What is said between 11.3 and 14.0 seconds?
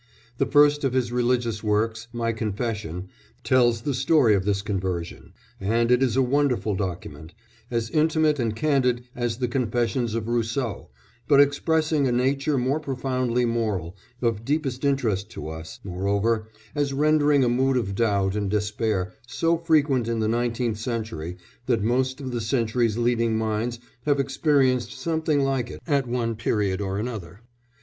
expressing a nature more profoundly moral,